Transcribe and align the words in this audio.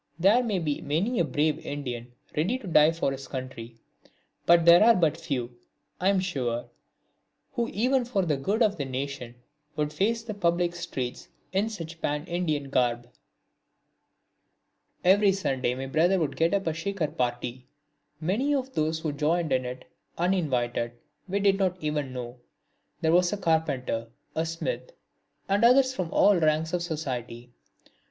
There 0.17 0.41
may 0.43 0.57
be 0.57 0.81
many 0.81 1.19
a 1.19 1.23
brave 1.23 1.63
Indian 1.63 2.11
ready 2.35 2.57
to 2.57 2.65
die 2.65 2.91
for 2.91 3.11
his 3.11 3.27
country, 3.27 3.75
but 4.47 4.65
there 4.65 4.83
are 4.83 4.95
but 4.95 5.15
few, 5.15 5.55
I 5.99 6.09
am 6.09 6.19
sure, 6.19 6.67
who 7.51 7.67
even 7.67 8.05
for 8.05 8.25
the 8.25 8.35
good 8.35 8.63
of 8.63 8.77
the 8.77 8.85
nation 8.85 9.35
would 9.75 9.93
face 9.93 10.23
the 10.23 10.33
public 10.33 10.73
streets 10.75 11.27
in 11.53 11.69
such 11.69 12.01
pan 12.01 12.25
Indian 12.25 12.71
garb. 12.71 13.11
Every 15.03 15.31
Sunday 15.31 15.75
my 15.75 15.85
brother 15.85 16.17
would 16.17 16.35
get 16.35 16.55
up 16.55 16.65
a 16.65 16.73
Shikar 16.73 17.09
party. 17.11 17.67
Many 18.19 18.55
of 18.55 18.73
those 18.73 19.01
who 19.01 19.11
joined 19.13 19.51
in 19.53 19.65
it, 19.65 19.85
uninvited, 20.17 20.93
we 21.29 21.39
did 21.39 21.59
not 21.59 21.77
even 21.79 22.11
know. 22.11 22.39
There 23.01 23.11
was 23.13 23.31
a 23.31 23.37
carpenter, 23.37 24.07
a 24.35 24.47
smith 24.47 24.93
and 25.47 25.63
others 25.63 25.93
from 25.93 26.11
all 26.11 26.39
ranks 26.39 26.73
of 26.73 26.81
society. 26.81 27.51